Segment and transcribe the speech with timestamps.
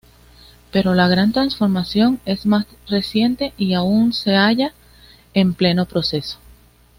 [0.71, 4.73] Pero la gran transformación es más reciente y aún se halla
[5.35, 6.39] en pleno proceso.